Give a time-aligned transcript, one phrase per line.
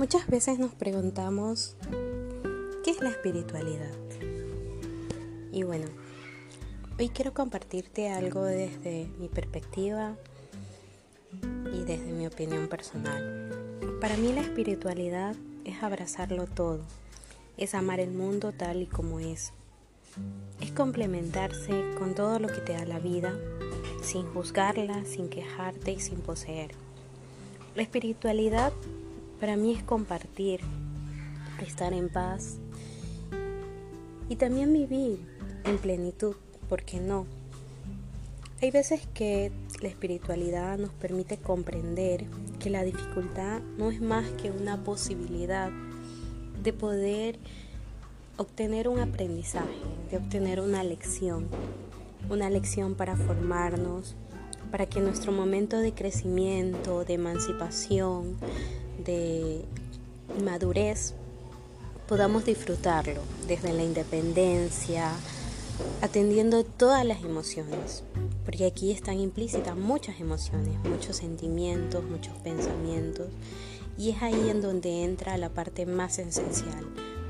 [0.00, 1.76] Muchas veces nos preguntamos,
[2.82, 3.92] ¿qué es la espiritualidad?
[5.52, 5.84] Y bueno,
[6.98, 10.16] hoy quiero compartirte algo desde mi perspectiva
[11.74, 13.50] y desde mi opinión personal.
[14.00, 15.36] Para mí la espiritualidad
[15.66, 16.80] es abrazarlo todo,
[17.58, 19.52] es amar el mundo tal y como es,
[20.62, 23.34] es complementarse con todo lo que te da la vida,
[24.02, 26.70] sin juzgarla, sin quejarte y sin poseer.
[27.74, 28.72] La espiritualidad
[29.40, 30.60] para mí es compartir,
[31.66, 32.58] estar en paz
[34.28, 35.26] y también vivir
[35.64, 36.36] en plenitud,
[36.68, 37.26] ¿por qué no?
[38.62, 39.50] Hay veces que
[39.80, 42.26] la espiritualidad nos permite comprender
[42.58, 45.70] que la dificultad no es más que una posibilidad
[46.62, 47.38] de poder
[48.36, 51.48] obtener un aprendizaje, de obtener una lección,
[52.28, 54.14] una lección para formarnos,
[54.70, 58.36] para que nuestro momento de crecimiento, de emancipación,
[59.04, 59.64] de
[60.42, 61.14] madurez
[62.08, 65.12] podamos disfrutarlo desde la independencia,
[66.02, 68.02] atendiendo todas las emociones,
[68.44, 73.28] porque aquí están implícitas muchas emociones, muchos sentimientos, muchos pensamientos,
[73.96, 76.86] y es ahí en donde entra la parte más esencial,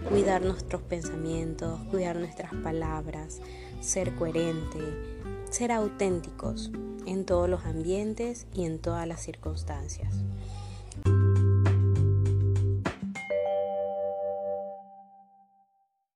[0.09, 3.41] cuidar nuestros pensamientos, cuidar nuestras palabras,
[3.81, 4.79] ser coherente,
[5.51, 6.71] ser auténticos
[7.07, 10.15] en todos los ambientes y en todas las circunstancias.